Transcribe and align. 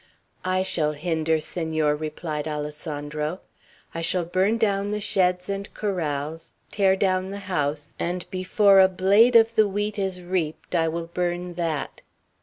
"I 0.43 0.63
shall 0.63 0.93
hinder, 0.93 1.39
Senor," 1.39 1.95
replied 1.95 2.47
Alessandro. 2.47 3.41
"I 3.93 4.01
shall 4.01 4.25
burn 4.25 4.57
down 4.57 4.89
the 4.89 4.99
sheds 4.99 5.47
and 5.47 5.71
corrals, 5.75 6.53
tear 6.71 6.95
down 6.95 7.29
the 7.29 7.37
house; 7.45 7.93
and 7.99 8.25
before 8.31 8.79
a 8.79 8.87
blade 8.89 9.35
of 9.35 9.53
the 9.53 9.67
wheat 9.67 9.99
is 9.99 10.19
reaped, 10.23 10.73
I 10.73 10.87
will 10.87 11.05
burn 11.13 11.53
that." 11.53 12.01